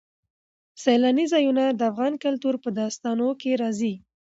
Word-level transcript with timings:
سیلانی 0.83 1.25
ځایونه 1.33 1.63
د 1.69 1.81
افغان 1.91 2.13
کلتور 2.23 2.55
په 2.63 2.69
داستانونو 2.79 3.29
کې 3.41 3.51
راځي. 3.61 3.93